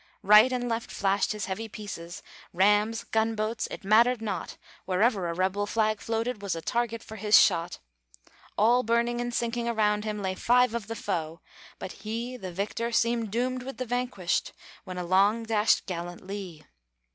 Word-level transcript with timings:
Right 0.23 0.51
and 0.51 0.67
left 0.67 0.89
flashed 0.89 1.31
his 1.31 1.45
heavy 1.45 1.69
pieces, 1.69 2.23
Rams, 2.53 3.03
gunboats 3.03 3.67
it 3.67 3.83
mattered 3.83 4.19
not; 4.19 4.57
Wherever 4.85 5.27
a 5.27 5.33
rebel 5.35 5.67
flag 5.67 5.99
floated 6.01 6.41
Was 6.41 6.55
a 6.55 6.59
target 6.63 7.03
for 7.03 7.17
his 7.17 7.39
shot. 7.39 7.77
All 8.57 8.81
burning 8.81 9.21
and 9.21 9.31
sinking 9.31 9.69
around 9.69 10.03
him 10.03 10.19
Lay 10.23 10.33
five 10.33 10.73
of 10.73 10.87
the 10.87 10.95
foe; 10.95 11.39
but 11.77 11.91
he, 12.01 12.35
The 12.35 12.51
victor, 12.51 12.91
seemed 12.91 13.29
doomed 13.29 13.61
with 13.61 13.77
the 13.77 13.85
vanquished, 13.85 14.53
When 14.85 14.97
along 14.97 15.43
dashed 15.43 15.85
gallant 15.85 16.25
Lee. 16.25 16.65